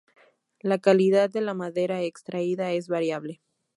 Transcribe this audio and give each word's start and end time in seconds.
La 0.61 0.79
calidad 0.79 1.29
de 1.29 1.41
la 1.41 1.53
madera 1.53 2.01
extraída 2.01 2.71
es 2.71 2.87
variable. 2.87 3.39